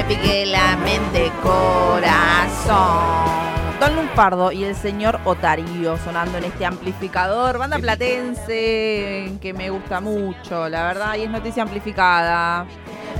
me 0.00 0.14
pique 0.14 0.46
la 0.46 0.76
mente, 0.78 1.30
corazón. 1.42 2.78
Don 3.80 3.96
Lumpardo 3.96 4.52
y 4.52 4.64
el 4.64 4.74
señor 4.74 5.20
Otario 5.24 5.98
sonando 5.98 6.38
en 6.38 6.44
este 6.44 6.64
amplificador. 6.64 7.58
Banda 7.58 7.78
platense 7.78 9.32
que 9.40 9.54
me 9.54 9.68
gusta 9.70 10.00
mucho, 10.00 10.68
la 10.68 10.84
verdad, 10.84 11.16
y 11.16 11.22
es 11.22 11.30
noticia 11.30 11.62
amplificada. 11.62 12.66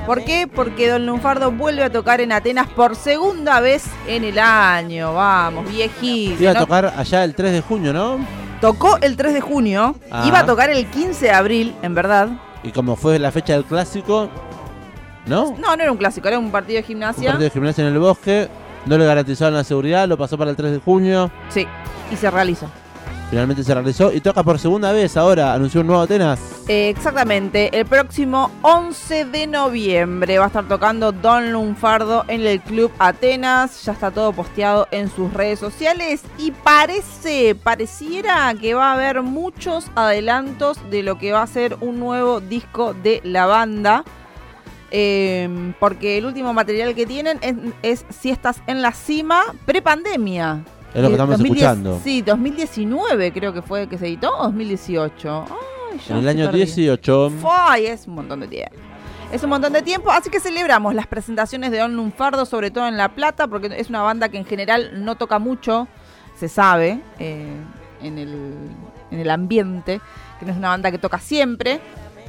¿Por 0.06 0.24
qué? 0.24 0.48
Porque 0.52 0.88
Don 0.88 1.04
Lunfardo 1.06 1.50
vuelve 1.50 1.82
a 1.84 1.90
tocar 1.90 2.20
en 2.22 2.32
Atenas 2.32 2.66
por 2.68 2.96
segunda 2.96 3.60
vez 3.60 3.84
en 4.06 4.24
el 4.24 4.38
año. 4.38 5.12
Vamos, 5.14 5.68
viejito. 5.68 6.42
Iba 6.42 6.52
a 6.52 6.54
tocar 6.54 6.94
allá 6.96 7.24
el 7.24 7.34
3 7.34 7.52
de 7.52 7.60
junio, 7.60 7.92
¿no? 7.92 8.18
Tocó 8.60 8.96
el 9.02 9.16
3 9.16 9.34
de 9.34 9.40
junio, 9.42 9.96
Ah. 10.10 10.24
iba 10.26 10.40
a 10.40 10.46
tocar 10.46 10.70
el 10.70 10.86
15 10.86 11.26
de 11.26 11.32
abril, 11.32 11.74
en 11.82 11.94
verdad. 11.94 12.28
Y 12.62 12.72
como 12.72 12.96
fue 12.96 13.18
la 13.18 13.30
fecha 13.32 13.54
del 13.54 13.64
clásico, 13.64 14.28
¿no? 15.26 15.56
No, 15.58 15.76
no 15.76 15.82
era 15.82 15.92
un 15.92 15.98
clásico, 15.98 16.28
era 16.28 16.38
un 16.38 16.50
partido 16.50 16.76
de 16.76 16.80
Un 16.80 16.86
gimnasia. 16.86 17.30
partido 17.30 17.44
de 17.44 17.50
gimnasia 17.50 17.86
en 17.86 17.92
el 17.92 17.98
bosque. 17.98 18.48
No 18.86 18.96
le 18.96 19.04
garantizaron 19.04 19.54
la 19.54 19.64
seguridad, 19.64 20.08
lo 20.08 20.16
pasó 20.16 20.38
para 20.38 20.50
el 20.50 20.56
3 20.56 20.72
de 20.72 20.78
junio. 20.78 21.30
Sí, 21.50 21.66
y 22.10 22.16
se 22.16 22.30
realizó. 22.30 22.66
Finalmente 23.28 23.62
se 23.62 23.72
realizó 23.72 24.10
y 24.12 24.20
toca 24.20 24.42
por 24.42 24.58
segunda 24.58 24.90
vez 24.90 25.16
ahora. 25.16 25.54
Anunció 25.54 25.82
un 25.82 25.86
nuevo 25.86 26.02
Atenas. 26.02 26.40
Eh, 26.66 26.88
exactamente, 26.88 27.78
el 27.78 27.86
próximo 27.86 28.50
11 28.62 29.26
de 29.26 29.46
noviembre 29.46 30.38
va 30.38 30.44
a 30.44 30.46
estar 30.48 30.66
tocando 30.66 31.12
Don 31.12 31.52
Lunfardo 31.52 32.24
en 32.26 32.40
el 32.44 32.60
Club 32.60 32.90
Atenas. 32.98 33.84
Ya 33.84 33.92
está 33.92 34.10
todo 34.10 34.32
posteado 34.32 34.88
en 34.90 35.08
sus 35.08 35.32
redes 35.32 35.60
sociales 35.60 36.22
y 36.38 36.50
parece, 36.50 37.54
pareciera 37.54 38.52
que 38.60 38.74
va 38.74 38.90
a 38.90 38.94
haber 38.94 39.22
muchos 39.22 39.92
adelantos 39.94 40.78
de 40.90 41.04
lo 41.04 41.16
que 41.18 41.30
va 41.30 41.42
a 41.42 41.46
ser 41.46 41.76
un 41.80 42.00
nuevo 42.00 42.40
disco 42.40 42.94
de 42.94 43.20
la 43.22 43.46
banda. 43.46 44.02
Eh, 44.90 45.72
porque 45.78 46.18
el 46.18 46.26
último 46.26 46.52
material 46.52 46.94
que 46.94 47.06
tienen 47.06 47.38
es, 47.42 47.54
es 47.82 48.04
Siestas 48.10 48.60
en 48.66 48.82
la 48.82 48.92
Cima, 48.92 49.42
prepandemia. 49.64 50.64
Es 50.94 51.02
lo 51.02 51.08
que 51.08 51.14
estamos 51.14 51.38
2010 51.38 51.62
escuchando. 51.62 52.00
Sí, 52.02 52.22
2019 52.22 53.32
creo 53.32 53.52
que 53.52 53.62
fue 53.62 53.88
que 53.88 53.96
se 53.96 54.06
editó, 54.06 54.36
o 54.36 54.42
2018. 54.44 55.44
Ay, 55.48 56.00
En 56.08 56.16
el 56.16 56.28
año 56.28 56.46
perdí. 56.46 56.58
18. 56.64 57.32
Ay, 57.48 57.86
es 57.86 58.06
un 58.06 58.14
montón 58.14 58.40
de 58.40 58.48
tiempo. 58.48 58.76
Es 59.32 59.44
un 59.44 59.50
montón 59.50 59.72
de 59.72 59.82
tiempo, 59.82 60.10
así 60.10 60.28
que 60.28 60.40
celebramos 60.40 60.92
las 60.92 61.06
presentaciones 61.06 61.70
de 61.70 61.78
Don 61.78 61.94
Lunfardo, 61.94 62.44
sobre 62.44 62.72
todo 62.72 62.88
en 62.88 62.96
La 62.96 63.10
Plata, 63.10 63.46
porque 63.46 63.70
es 63.76 63.88
una 63.88 64.02
banda 64.02 64.28
que 64.28 64.38
en 64.38 64.44
general 64.44 65.04
no 65.04 65.14
toca 65.14 65.38
mucho, 65.38 65.86
se 66.36 66.48
sabe, 66.48 67.00
eh, 67.20 67.46
en, 68.02 68.18
el, 68.18 68.34
en 69.12 69.20
el 69.20 69.30
ambiente, 69.30 70.00
que 70.40 70.46
no 70.46 70.50
es 70.50 70.58
una 70.58 70.70
banda 70.70 70.90
que 70.90 70.98
toca 70.98 71.20
siempre. 71.20 71.80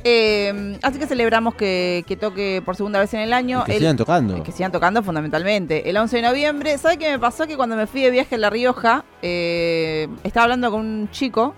Eh, 0.04 0.78
así 0.82 0.98
que 1.00 1.06
celebramos 1.08 1.54
que, 1.56 2.04
que 2.08 2.16
toque 2.16 2.62
por 2.66 2.76
segunda 2.76 3.00
vez 3.00 3.14
en 3.14 3.20
el 3.22 3.34
año. 3.34 3.62
Y 3.62 3.66
que 3.66 3.72
El- 3.74 3.80
sigan 3.80 3.98
tocando. 3.98 4.42
que 4.44 4.52
sigan 4.52 4.72
tocando 4.72 5.04
fundamentalmente. 5.04 5.90
El 5.90 5.98
11 5.98 6.18
de 6.18 6.22
noviembre, 6.24 6.78
¿sabe 6.78 6.98
qué 6.98 7.12
me 7.12 7.20
pasó? 7.20 7.46
Que 7.48 7.56
cuando 7.58 7.76
me 7.76 7.88
fui 7.88 8.02
de 8.02 8.10
viaje 8.12 8.36
a 8.36 8.38
La 8.38 8.50
Rioja, 8.50 9.06
eh, 9.22 10.08
estaba 10.24 10.46
hablando 10.46 10.72
con 10.72 10.82
un 10.82 11.10
chico 11.12 11.54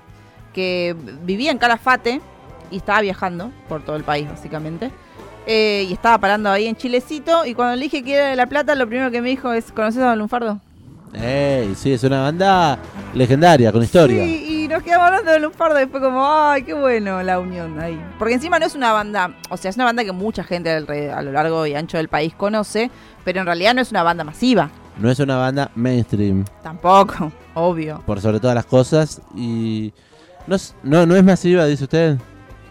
que 0.54 0.96
vivía 1.24 1.52
en 1.52 1.58
Calafate 1.58 2.22
y 2.70 2.78
estaba 2.78 3.02
viajando 3.02 3.52
por 3.70 3.84
todo 3.84 3.96
el 3.96 4.04
país, 4.04 4.28
básicamente. 4.30 4.92
Eh, 5.46 5.88
y 5.90 5.94
estaba 5.94 6.18
parando 6.20 6.50
ahí 6.50 6.68
en 6.68 6.76
Chilecito. 6.76 7.46
Y 7.46 7.54
cuando 7.54 7.76
le 7.76 7.84
dije 7.84 8.04
que 8.04 8.14
era 8.16 8.28
de 8.30 8.36
La 8.36 8.48
Plata, 8.48 8.76
lo 8.76 8.88
primero 8.88 9.10
que 9.12 9.22
me 9.22 9.30
dijo 9.30 9.52
es: 9.54 9.72
¿Conoces 9.72 10.02
a 10.02 10.08
Don 10.10 10.20
Lunfardo? 10.20 10.60
Ey, 11.14 11.76
sí, 11.76 11.92
es 11.94 12.04
una 12.04 12.22
banda 12.24 12.80
legendaria, 13.14 13.72
con 13.72 13.84
historia. 13.84 14.24
Sí, 14.24 14.46
y 14.64 14.68
nos 14.68 14.84
quedamos 14.84 15.08
hablando 15.08 15.32
de 15.32 15.40
Lunfardo 15.40 15.82
y 15.82 15.86
fue 15.88 16.00
como, 16.00 16.26
ay, 16.26 16.64
qué 16.64 16.74
bueno 16.74 17.22
la 17.24 17.40
unión 17.40 17.80
ahí. 17.80 18.00
Porque 18.18 18.34
encima 18.36 18.60
no 18.60 18.66
es 18.66 18.76
una 18.76 18.92
banda, 18.92 19.36
o 19.50 19.58
sea, 19.58 19.70
es 19.70 19.76
una 19.76 19.86
banda 19.86 20.04
que 20.04 20.12
mucha 20.12 20.44
gente 20.44 20.72
a 20.72 21.22
lo 21.22 21.32
largo 21.32 21.66
y 21.66 21.76
ancho 21.76 21.98
del 21.98 22.08
país 22.08 22.34
conoce, 22.36 22.90
pero 23.24 23.40
en 23.42 23.46
realidad 23.46 23.74
no 23.74 23.82
es 23.82 23.92
una 23.92 24.04
banda 24.04 24.24
masiva. 24.24 24.70
No 24.98 25.10
es 25.10 25.20
una 25.20 25.38
banda 25.38 25.72
mainstream, 25.76 26.46
Tampoco, 26.62 27.32
obvio. 27.56 28.02
por 28.06 28.22
sobre 28.22 28.40
todas 28.40 28.56
las 28.56 28.66
cosas. 28.66 29.22
Y 29.36 29.92
no, 30.48 30.56
es- 30.56 30.76
no, 30.84 31.06
no 31.06 31.16
es 31.16 31.24
masiva, 31.24 31.66
dice 31.66 31.84
usted. 31.86 32.18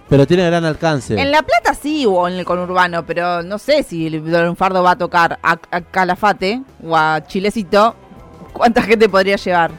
Pero 0.08 0.26
tiene 0.26 0.44
gran 0.46 0.64
alcance. 0.64 1.18
En 1.18 1.30
La 1.30 1.42
Plata 1.42 1.72
sí, 1.74 2.04
o 2.06 2.28
en 2.28 2.34
el 2.34 2.44
conurbano, 2.44 3.04
pero 3.06 3.42
no 3.42 3.56
sé 3.58 3.82
si 3.82 4.10
Lunfardo 4.10 4.82
va 4.82 4.90
a 4.92 4.96
tocar 4.98 5.38
a, 5.42 5.58
a 5.70 5.80
Calafate 5.80 6.62
o 6.84 6.94
a 6.96 7.22
Chilecito, 7.26 7.94
¿cuánta 8.52 8.82
gente 8.82 9.08
podría 9.08 9.36
llevar? 9.36 9.70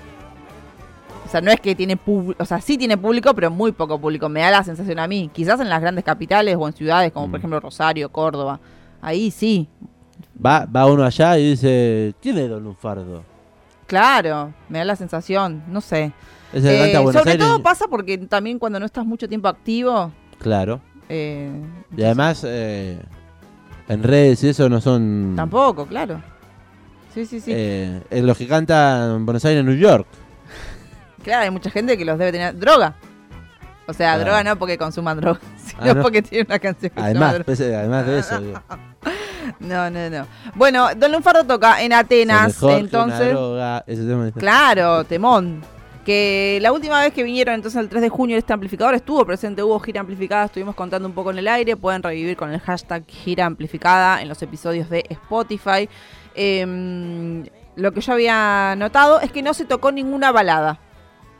O 1.33 1.35
sea, 1.35 1.41
no 1.41 1.49
es 1.49 1.59
que 1.59 1.73
tiene 1.73 1.97
público, 1.97 2.44
o 2.44 2.45
sea, 2.45 2.61
sí 2.61 2.77
tiene 2.77 2.95
público, 2.95 3.33
pero 3.33 3.49
muy 3.49 3.71
poco 3.71 3.99
público. 3.99 4.29
Me 4.29 4.41
da 4.41 4.51
la 4.51 4.63
sensación 4.63 4.99
a 4.99 5.07
mí. 5.07 5.31
Quizás 5.33 5.59
en 5.59 5.67
las 5.67 5.81
grandes 5.81 6.03
capitales 6.03 6.55
o 6.59 6.67
en 6.67 6.73
ciudades 6.75 7.11
como 7.11 7.25
por 7.25 7.33
Mm. 7.33 7.41
ejemplo 7.41 7.59
Rosario, 7.59 8.09
Córdoba. 8.11 8.59
Ahí 9.01 9.31
sí, 9.31 9.67
Va, 10.45 10.66
va 10.67 10.85
uno 10.85 11.03
allá 11.03 11.39
y 11.39 11.49
dice, 11.51 12.13
¿quién 12.21 12.38
es 12.38 12.49
Don 12.49 12.63
Lunfardo? 12.63 13.23
claro, 13.88 14.53
me 14.69 14.77
da 14.77 14.85
la 14.85 14.95
sensación, 14.95 15.63
no 15.67 15.81
sé. 15.81 16.11
Es 16.53 16.63
Eh, 16.63 16.94
sobre 16.94 17.31
Aires. 17.31 17.38
todo 17.39 17.63
pasa 17.63 17.85
porque 17.89 18.17
también 18.19 18.59
cuando 18.59 18.79
no 18.79 18.85
estás 18.85 19.03
mucho 19.05 19.27
tiempo 19.27 19.47
activo, 19.47 20.11
Claro. 20.38 20.81
eh, 21.09 21.51
Y 21.97 22.03
además, 22.03 22.44
eh, 22.47 23.00
en 23.89 24.03
redes 24.03 24.44
y 24.44 24.50
eso 24.50 24.69
no 24.69 24.79
son... 24.81 25.33
tampoco, 25.35 25.88
claro. 25.88 26.21
Sí, 27.13 27.25
sí, 27.25 27.39
sí. 27.39 27.51
eh, 27.55 28.01
es 28.11 28.23
los 28.23 28.38
que 28.38 28.47
cantan 28.47 29.15
en 29.17 29.25
Buenos 29.25 29.44
Aires, 29.45 29.63
New 29.65 29.75
York. 29.75 30.05
Claro, 31.23 31.44
hay 31.44 31.51
mucha 31.51 31.69
gente 31.69 31.97
que 31.97 32.06
los 32.06 32.17
debe 32.19 32.31
tener. 32.31 32.57
Droga. 32.57 32.95
O 33.88 33.94
sea, 33.94 34.11
Claro. 34.16 34.23
droga 34.25 34.44
no 34.44 34.57
porque 34.57 34.78
consuman 34.78 35.19
droga, 35.19 35.39
sino 35.57 35.81
Ah, 35.91 35.94
no. 35.94 36.01
porque 36.01 36.22
tiene 36.22 36.45
una 36.47 36.59
canción 36.59 36.91
que 36.95 37.01
Además, 37.01 37.35
pues, 37.45 37.59
además 37.61 38.06
de 38.07 38.19
eso. 38.19 38.39
digo. 38.41 38.61
No, 39.59 39.89
no, 39.89 40.09
no. 40.09 40.25
Bueno, 40.56 40.88
Don 40.95 41.12
Lunfardo 41.12 41.44
toca 41.44 41.81
en 41.83 41.91
Atenas, 41.94 42.62
entonces. 42.63 43.29
droga, 43.31 43.83
tema. 43.85 44.31
Claro, 44.38 45.03
temón. 45.03 45.62
Que 46.06 46.59
la 46.62 46.72
última 46.72 47.01
vez 47.01 47.13
que 47.13 47.23
vinieron, 47.23 47.56
entonces 47.56 47.79
el 47.79 47.88
3 47.89 48.01
de 48.01 48.09
junio, 48.09 48.38
este 48.38 48.51
amplificador 48.53 48.94
estuvo 48.95 49.25
presente, 49.25 49.62
hubo 49.63 49.79
gira 49.79 50.00
amplificada, 50.01 50.45
estuvimos 50.45 50.75
contando 50.75 51.07
un 51.07 51.13
poco 51.13 51.31
en 51.31 51.38
el 51.39 51.47
aire. 51.50 51.75
Pueden 51.75 52.01
revivir 52.03 52.35
con 52.38 52.51
el 52.53 52.59
hashtag 52.62 53.03
gira 53.07 53.45
amplificada 53.45 54.22
en 54.22 54.29
los 54.29 54.41
episodios 54.41 54.89
de 54.89 55.06
Spotify. 55.09 55.88
Em, 56.35 57.45
lo 57.75 57.91
que 57.91 58.01
yo 58.01 58.13
había 58.13 58.75
notado 58.78 59.19
es 59.22 59.31
que 59.31 59.41
no 59.41 59.53
se 59.53 59.66
tocó 59.66 59.91
ninguna 59.91 60.31
balada. 60.31 60.79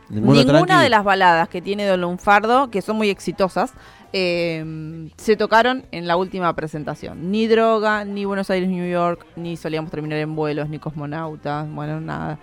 Ninguna 0.08 0.82
de 0.82 0.90
las 0.90 1.04
baladas 1.04 1.48
que 1.48 1.62
tiene 1.62 1.86
Don 1.86 2.00
Lunfardo, 2.00 2.70
que 2.70 2.82
son 2.82 2.96
muy 2.96 3.10
exitosas, 3.10 3.72
eh, 4.12 5.10
se 5.16 5.36
tocaron 5.36 5.86
en 5.90 6.06
la 6.06 6.16
última 6.16 6.54
presentación. 6.54 7.30
Ni 7.30 7.46
Droga, 7.46 8.04
ni 8.04 8.24
Buenos 8.24 8.48
Aires, 8.50 8.68
New 8.68 8.88
York, 8.88 9.26
ni 9.36 9.56
Solíamos 9.56 9.90
Terminar 9.90 10.18
en 10.18 10.36
Vuelos, 10.36 10.68
ni 10.68 10.78
Cosmonautas, 10.78 11.68
bueno, 11.70 12.00
nada. 12.00 12.38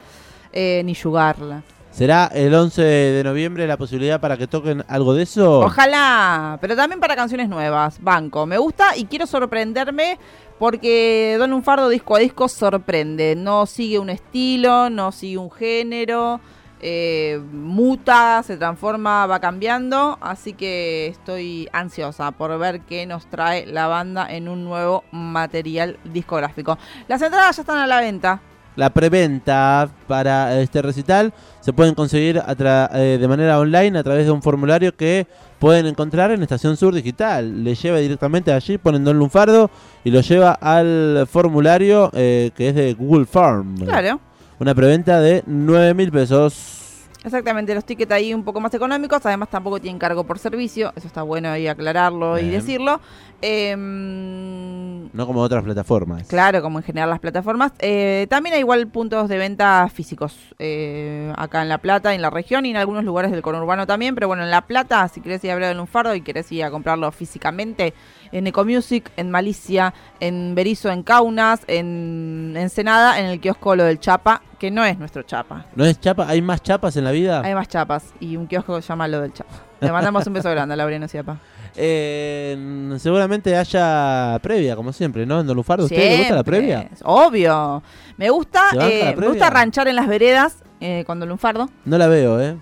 Eh, 0.52 0.82
ni 0.84 0.94
Yugarla. 0.94 1.64
¿Será 1.92 2.32
el 2.34 2.54
11 2.54 2.82
de 2.82 3.24
noviembre 3.24 3.68
la 3.68 3.76
posibilidad 3.76 4.22
para 4.22 4.38
que 4.38 4.48
toquen 4.48 4.84
algo 4.88 5.14
de 5.14 5.24
eso? 5.24 5.60
Ojalá, 5.60 6.58
pero 6.62 6.76
también 6.76 7.02
para 7.02 7.18
canciones 7.18 7.50
nuevas. 7.50 8.02
Banco, 8.02 8.46
me 8.46 8.58
gusta 8.58 8.96
y 8.96 9.06
quiero 9.06 9.28
sorprenderme 9.28 10.18
porque 10.58 11.36
Don 11.38 11.52
Lunfardo 11.52 11.90
disco 11.90 12.16
a 12.16 12.20
disco 12.20 12.48
sorprende. 12.48 13.36
No 13.36 13.66
sigue 13.66 14.00
un 14.00 14.10
estilo, 14.10 14.90
no 14.90 15.12
sigue 15.12 15.38
un 15.38 15.52
género, 15.52 16.40
eh, 16.82 17.40
muta, 17.52 18.42
se 18.44 18.58
transforma, 18.58 19.26
va 19.28 19.40
cambiando. 19.40 20.18
Así 20.22 20.54
que 20.54 21.08
estoy 21.08 21.70
ansiosa 21.72 22.32
por 22.32 22.58
ver 22.58 22.82
qué 22.82 23.06
nos 23.06 23.28
trae 23.28 23.66
la 23.66 23.88
banda 23.88 24.28
en 24.30 24.50
un 24.50 24.64
nuevo 24.64 25.04
material 25.12 25.98
discográfico. 26.04 26.78
Las 27.08 27.22
entradas 27.22 27.56
ya 27.56 27.62
están 27.62 27.78
a 27.78 27.88
la 27.88 28.02
venta. 28.02 28.42
La 28.76 28.90
preventa 28.90 29.90
para 30.08 30.60
este 30.62 30.82
recital 30.82 31.34
se 31.60 31.74
pueden 31.74 31.94
conseguir 31.94 32.40
a 32.40 32.56
eh, 32.94 33.18
de 33.20 33.28
manera 33.28 33.60
online 33.60 34.00
a 34.00 34.04
través 34.04 34.26
de 34.26 34.32
un 34.32 34.42
formulario 34.42 34.96
que 34.96 35.28
pueden 35.60 35.86
encontrar 35.88 36.32
en 36.32 36.42
Estación 36.42 36.78
Sur 36.78 36.96
Digital. 36.96 37.66
Le 37.66 37.76
lleva 37.76 37.98
directamente 37.98 38.54
allí, 38.54 38.78
ponen 38.78 39.04
Don 39.04 39.20
Lunfardo 39.20 39.70
y 40.06 40.12
lo 40.12 40.22
lleva 40.22 40.54
al 40.54 41.28
formulario 41.30 42.12
eh, 42.14 42.52
que 42.56 42.70
es 42.70 42.76
de 42.76 42.94
Google 42.94 43.26
Farm. 43.26 43.78
Claro. 43.80 44.22
Una 44.62 44.76
preventa 44.76 45.20
de 45.20 45.42
9 45.48 45.96
mil 45.96 46.12
pesos. 46.12 47.08
Exactamente, 47.24 47.74
los 47.74 47.84
tickets 47.84 48.12
ahí 48.12 48.32
un 48.32 48.44
poco 48.44 48.60
más 48.60 48.72
económicos, 48.76 49.26
además 49.26 49.50
tampoco 49.50 49.80
tienen 49.80 49.98
cargo 49.98 50.24
por 50.24 50.38
servicio, 50.38 50.94
eso 50.96 51.08
está 51.08 51.24
bueno 51.24 51.50
ahí 51.50 51.68
aclararlo 51.68 52.38
y 52.38 52.48
decirlo. 52.50 53.02
Em, 53.42 55.10
No 55.14 55.26
como 55.26 55.42
otras 55.42 55.64
plataformas. 55.64 56.28
claro, 56.28 56.62
como 56.62 56.78
en 56.78 56.84
general 56.84 57.10
las 57.10 57.20
plataformas. 57.20 57.72
Eh, 57.80 58.28
también 58.30 58.54
hay 58.54 58.60
igual 58.60 58.86
puntos 58.88 59.30
de 59.30 59.40
venta 59.40 59.90
físicos 59.92 60.38
eh, 60.60 61.34
acá 61.38 61.64
en 61.64 61.70
La 61.70 61.80
Plata, 61.80 62.14
en 62.14 62.22
la 62.22 62.30
región 62.30 62.68
y 62.68 62.70
en 62.70 62.78
algunos 62.78 63.04
lugares 63.04 63.32
del 63.32 63.42
conurbano 63.42 63.88
también, 63.88 64.14
pero 64.14 64.28
bueno, 64.28 64.44
en 64.44 64.52
La 64.52 64.62
Plata, 64.62 65.08
si 65.08 65.22
querés 65.22 65.44
ir 65.44 65.50
a 65.50 65.56
ver 65.56 65.64
el 65.64 65.78
Lunfardo 65.78 66.14
y 66.14 66.22
querés 66.22 66.52
ir 66.52 66.64
a 66.64 66.70
comprarlo 66.70 67.12
físicamente, 67.12 67.96
en 68.32 68.46
Ecomusic, 68.46 69.12
en 69.18 69.32
Malicia, 69.32 69.94
en 70.20 70.54
Berizo, 70.54 70.92
en 70.92 71.02
Kaunas, 71.02 71.62
en 71.66 72.54
Ensenada, 72.56 73.20
en 73.20 73.26
el 73.26 73.40
kiosco 73.40 73.76
Lo 73.76 73.86
del 73.86 74.00
Chapa, 74.00 74.44
que 74.62 74.70
no 74.70 74.86
es 74.86 75.00
nuestro 75.00 75.24
chapa. 75.24 75.66
¿No 75.76 75.84
es 75.84 76.00
chapa? 76.00 76.28
¿Hay 76.30 76.40
más 76.40 76.62
chapas 76.62 76.96
en 76.96 77.04
la 77.04 77.10
vida? 77.10 77.42
Hay 77.44 77.56
más 77.56 77.68
chapas 77.68 78.14
y 78.20 78.38
un 78.38 78.46
kiosco 78.46 78.76
que 78.76 78.84
se 78.84 78.90
llama 78.90 79.08
Lo 79.08 79.20
del 79.20 79.34
Chapa. 79.34 79.52
Le 79.80 79.92
mandamos 79.92 80.28
un 80.28 80.34
beso 80.34 80.50
grande 80.52 80.74
a 80.74 80.78
Laureano 80.78 81.08
Ciapa. 81.08 81.40
Eh, 81.76 82.96
seguramente 83.00 83.58
haya 83.58 84.38
previa, 84.44 84.76
como 84.76 84.94
siempre, 84.94 85.26
¿no? 85.26 85.40
En 85.40 85.48
Don 85.48 85.56
Lufardo, 85.56 85.86
¿a 85.86 85.86
usted 85.86 85.98
le 85.98 86.18
gusta 86.20 86.36
la 86.36 86.44
previa? 86.44 86.88
Obvio. 87.04 87.82
Me 88.18 88.30
gusta, 88.30 88.70
¿Se 88.70 88.78
banca 88.78 88.90
la 88.90 89.10
eh, 89.10 89.16
me 89.18 89.28
gusta 89.30 89.50
ranchar 89.50 89.88
en 89.88 89.96
las 89.96 90.08
veredas 90.08 90.58
eh, 90.80 91.06
con 91.08 91.20
Don 91.20 91.28
Lunfardo. 91.28 91.68
No 91.86 91.98
la 91.98 92.08
veo, 92.08 92.40
¿eh? 92.40 92.56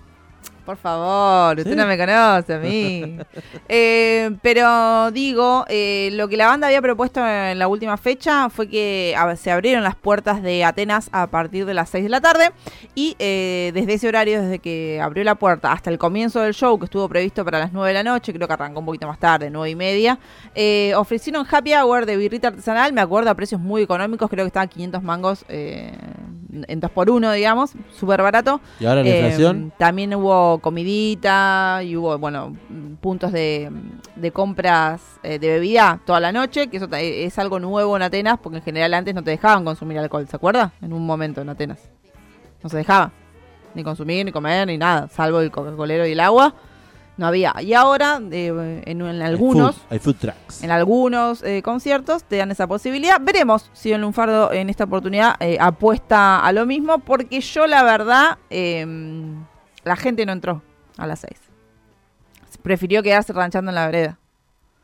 Por 0.70 0.76
favor, 0.76 1.58
usted 1.58 1.72
¿Sí? 1.72 1.76
no 1.76 1.84
me 1.84 1.98
conoce 1.98 2.54
a 2.54 2.58
mí. 2.58 3.18
Eh, 3.72 4.30
pero 4.42 5.12
digo, 5.12 5.64
eh, 5.68 6.10
lo 6.14 6.28
que 6.28 6.36
la 6.36 6.46
banda 6.46 6.66
había 6.66 6.82
propuesto 6.82 7.24
en 7.24 7.56
la 7.56 7.68
última 7.68 7.96
fecha 7.96 8.50
fue 8.50 8.68
que 8.68 9.14
se 9.36 9.50
abrieron 9.52 9.84
las 9.84 9.94
puertas 9.94 10.42
de 10.42 10.64
Atenas 10.64 11.08
a 11.12 11.28
partir 11.28 11.66
de 11.66 11.74
las 11.74 11.88
6 11.90 12.04
de 12.04 12.10
la 12.10 12.20
tarde 12.20 12.50
y 12.96 13.14
eh, 13.20 13.70
desde 13.72 13.94
ese 13.94 14.08
horario, 14.08 14.42
desde 14.42 14.58
que 14.58 15.00
abrió 15.00 15.22
la 15.22 15.36
puerta 15.36 15.70
hasta 15.70 15.88
el 15.90 15.98
comienzo 15.98 16.40
del 16.40 16.52
show, 16.52 16.78
que 16.80 16.86
estuvo 16.86 17.08
previsto 17.08 17.44
para 17.44 17.60
las 17.60 17.72
9 17.72 17.88
de 17.88 17.94
la 17.94 18.02
noche, 18.02 18.32
creo 18.32 18.48
que 18.48 18.54
arrancó 18.54 18.80
un 18.80 18.86
poquito 18.86 19.06
más 19.06 19.18
tarde, 19.20 19.50
9 19.50 19.70
y 19.70 19.76
media, 19.76 20.18
eh, 20.54 20.92
ofrecieron 20.96 21.46
happy 21.48 21.74
hour 21.74 22.06
de 22.06 22.16
birrita 22.16 22.48
artesanal, 22.48 22.92
me 22.92 23.00
acuerdo 23.00 23.30
a 23.30 23.34
precios 23.34 23.60
muy 23.60 23.82
económicos, 23.82 24.28
creo 24.28 24.44
que 24.44 24.48
estaban 24.48 24.68
500 24.68 25.02
mangos 25.02 25.44
en 26.52 26.80
2x1, 26.80 27.32
digamos, 27.34 27.72
súper 27.96 28.22
barato. 28.22 28.60
¿Y 28.80 28.86
ahora 28.86 29.02
la 29.02 29.08
Eh, 29.08 29.20
inflación? 29.20 29.72
También 29.78 30.14
hubo 30.14 30.58
comidita 30.58 31.82
y 31.84 31.96
hubo, 31.96 32.18
bueno, 32.18 32.56
puntos 33.00 33.32
de, 33.32 33.70
de 34.16 34.30
compras 34.32 35.00
eh, 35.22 35.38
de 35.38 35.48
bebida 35.48 36.00
toda 36.04 36.20
la 36.20 36.32
noche, 36.32 36.68
que 36.68 36.76
eso 36.78 36.88
eh, 36.92 37.24
es 37.24 37.38
algo 37.38 37.58
nuevo 37.60 37.96
en 37.96 38.02
Atenas, 38.02 38.38
porque 38.42 38.58
en 38.58 38.64
general 38.64 38.94
antes 38.94 39.14
no 39.14 39.22
te 39.22 39.30
dejaban 39.30 39.64
consumir 39.64 39.98
alcohol, 39.98 40.26
¿se 40.28 40.36
acuerda? 40.36 40.72
En 40.82 40.92
un 40.92 41.04
momento 41.06 41.40
en 41.40 41.48
Atenas. 41.48 41.90
No 42.62 42.68
se 42.68 42.76
dejaba. 42.76 43.12
Ni 43.74 43.84
consumir, 43.84 44.24
ni 44.24 44.32
comer, 44.32 44.66
ni 44.66 44.76
nada, 44.76 45.08
salvo 45.08 45.40
el 45.40 45.50
Coca-Colero 45.50 46.06
y 46.06 46.12
el 46.12 46.20
agua. 46.20 46.54
No 47.20 47.26
había. 47.26 47.54
Y 47.60 47.74
ahora, 47.74 48.18
eh, 48.30 48.82
en, 48.86 49.02
algunos, 49.20 49.76
Hay 49.90 49.98
food 49.98 50.16
trucks. 50.16 50.64
en 50.64 50.70
algunos 50.70 51.42
eh, 51.42 51.60
conciertos 51.62 52.24
te 52.24 52.36
dan 52.36 52.50
esa 52.50 52.66
posibilidad. 52.66 53.20
Veremos 53.20 53.68
si 53.74 53.90
Don 53.90 54.00
Lunfardo 54.00 54.50
en 54.54 54.70
esta 54.70 54.84
oportunidad 54.84 55.36
eh, 55.38 55.58
apuesta 55.60 56.42
a 56.42 56.50
lo 56.52 56.64
mismo, 56.64 57.00
porque 57.00 57.42
yo 57.42 57.66
la 57.66 57.82
verdad, 57.82 58.38
eh, 58.48 58.86
la 59.84 59.96
gente 59.96 60.24
no 60.24 60.32
entró 60.32 60.62
a 60.96 61.06
las 61.06 61.20
6. 61.20 61.38
Prefirió 62.62 63.02
quedarse 63.02 63.34
ranchando 63.34 63.70
en 63.70 63.74
la 63.74 63.84
vereda. 63.84 64.18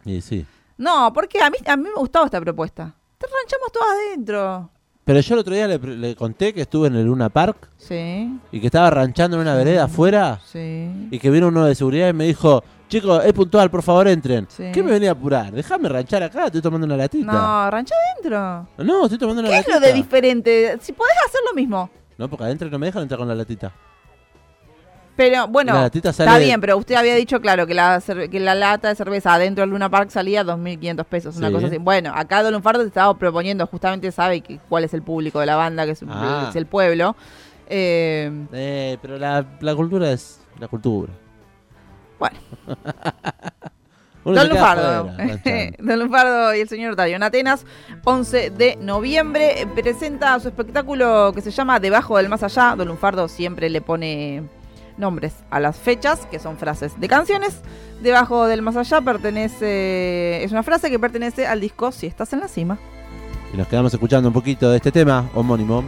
Y 0.05 0.21
sí. 0.21 0.45
No, 0.77 1.15
porque 1.15 1.43
a 1.43 1.49
mí, 1.49 1.57
a 1.67 1.75
mí 1.75 1.85
me 1.85 1.95
gustaba 1.95 2.27
esta 2.27 2.39
propuesta. 2.43 2.95
Te 3.17 3.27
ranchamos 3.29 3.73
todos 3.73 3.87
adentro. 4.11 4.71
Pero 5.07 5.21
yo 5.21 5.35
el 5.35 5.41
otro 5.41 5.55
día 5.55 5.69
le, 5.69 5.79
le 5.79 6.17
conté 6.17 6.53
que 6.53 6.63
estuve 6.63 6.89
en 6.89 6.97
el 6.97 7.05
Luna 7.07 7.29
Park 7.29 7.69
Sí, 7.79 8.29
y 8.51 8.59
que 8.61 8.67
estaba 8.67 8.91
ranchando 8.91 9.37
en 9.37 9.43
una 9.43 9.55
vereda 9.55 9.85
afuera 9.85 10.41
sí. 10.45 10.91
y 11.13 11.19
que 11.21 11.31
vino 11.31 11.47
uno 11.47 11.65
de 11.65 11.77
seguridad 11.77 12.09
y 12.09 12.13
me 12.13 12.25
dijo, 12.25 12.65
chicos, 12.89 13.25
es 13.25 13.33
puntual, 13.33 13.71
por 13.71 13.83
favor 13.85 14.09
entren. 14.09 14.49
Sí. 14.51 14.65
¿Qué 14.75 14.83
me 14.83 14.91
venía 14.91 15.11
a 15.11 15.13
apurar? 15.13 15.53
Déjame 15.53 15.89
ranchar 15.89 16.25
acá, 16.25 16.47
estoy 16.47 16.61
tomando 16.61 16.87
una 16.89 16.97
latita. 16.97 17.33
No, 17.33 17.71
rancha 17.71 17.95
adentro. 18.15 18.67
No, 18.79 19.05
estoy 19.05 19.19
tomando 19.19 19.43
una 19.43 19.51
¿Qué 19.51 19.59
es 19.59 19.69
latita. 19.69 19.79
lo 19.81 19.87
de 19.87 19.93
diferente? 19.93 20.77
Si 20.81 20.93
podés 20.93 21.15
hacer 21.25 21.41
lo 21.49 21.55
mismo. 21.55 21.89
No, 22.19 22.29
porque 22.29 22.43
adentro 22.43 22.69
no 22.69 22.77
me 22.81 22.87
dejan 22.87 23.03
entrar 23.03 23.19
con 23.19 23.29
la 23.29 23.35
latita. 23.37 23.73
Pero 25.17 25.49
bueno, 25.49 25.73
La 25.73 25.87
está 25.87 26.39
bien, 26.39 26.61
pero 26.61 26.77
usted 26.77 26.95
había 26.95 27.15
dicho, 27.15 27.41
claro, 27.41 27.67
que 27.67 27.73
la, 27.73 28.03
que 28.31 28.39
la 28.39 28.55
lata 28.55 28.89
de 28.89 28.95
cerveza 28.95 29.33
adentro 29.33 29.63
del 29.63 29.71
Luna 29.71 29.89
Park 29.89 30.11
salía 30.11 30.45
2.500 30.45 31.05
pesos, 31.07 31.37
una 31.39 31.51
cosa 31.51 31.69
así. 31.69 31.79
Bueno, 31.79 32.13
acá 32.15 32.43
Don 32.43 32.53
Lunfardo 32.53 32.83
te 32.83 32.89
estaba 32.89 33.17
proponiendo, 33.19 33.67
justamente 33.67 34.13
sabe 34.13 34.43
que, 34.43 34.59
cuál 34.69 34.85
es 34.85 34.93
el 34.93 35.03
público 35.03 35.41
de 35.41 35.47
la 35.47 35.57
banda, 35.57 35.87
que 35.87 35.93
es, 35.93 36.05
Ah. 36.07 36.47
es 36.51 36.57
el 36.57 36.67
pueblo. 36.67 37.17
Eh, 37.69 38.31
Eh, 38.53 38.99
pero 39.01 39.19
la, 39.19 39.45
la 39.61 39.75
cultura 39.75 40.11
es 40.13 40.41
la 40.59 40.69
cultura. 40.69 41.13
bueno, 42.19 42.37
Don 44.25 44.49
Lunfardo. 44.49 45.11
Don 45.79 45.99
Lunfardo 46.01 46.55
y 46.55 46.61
el 46.61 46.69
señor 46.69 46.93
Otario 46.93 47.15
en 47.17 47.23
Atenas, 47.23 47.65
11 48.05 48.51
de 48.51 48.77
noviembre, 48.81 49.63
eh, 49.63 49.67
presenta 49.69 50.39
su 50.41 50.49
espectáculo 50.49 51.33
que 51.35 51.41
se 51.41 51.51
llama 51.53 51.79
Debajo 51.79 52.17
del 52.17 52.29
Más 52.29 52.43
Allá. 52.43 52.75
Don 52.77 52.89
Lunfardo 52.89 53.29
siempre 53.29 53.71
le 53.71 53.81
pone 53.81 54.43
nombres 54.99 55.35
a 55.51 55.61
las 55.61 55.77
fechas, 55.77 56.27
que 56.31 56.39
son 56.39 56.57
frases 56.57 56.99
de 57.01 57.09
canciones. 57.09 57.61
Debajo 58.03 58.47
del 58.47 58.63
Más 58.63 58.77
Allá 58.77 59.01
pertenece, 59.01 60.45
es 60.45 60.53
una 60.53 60.63
frase 60.63 60.91
que 60.91 60.99
pertenece 60.99 61.47
al 61.47 61.61
disco 61.61 61.93
Si 61.93 62.07
estás 62.07 62.33
en 62.33 62.41
la 62.41 62.49
cima. 62.49 62.79
Y 63.53 63.57
nos 63.57 63.69
quedamos 63.69 63.93
escuchando 63.93 64.29
un 64.29 64.35
poquito 64.35 64.71
de 64.71 64.77
este 64.77 64.93
tema 64.93 65.31
homónimo. 65.35 65.85